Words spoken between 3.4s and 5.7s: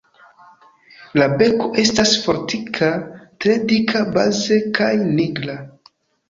tre dika baze kaj nigra.